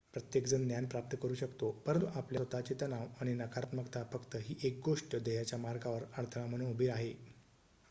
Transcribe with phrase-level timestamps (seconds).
[0.13, 5.15] प्रत्येकजण ज्ञान प्राप्त करू शकतो परंतु आपल्या स्वतःचे तणाव आणि नकारात्मकता फक्त ही एक गोष्ट
[5.17, 7.13] ध्येयाच्या मार्गावर अडथळा म्हणून उभी आहे